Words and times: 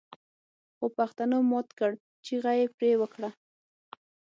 خوپښتنو 0.77 1.37
مات 1.49 1.67
کړ 1.79 1.91
چيغه 2.25 2.51
يې 2.59 2.65
پرې 2.77 2.91
وکړه 3.01 3.29